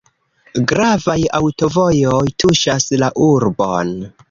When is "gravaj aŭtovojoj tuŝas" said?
0.71-2.91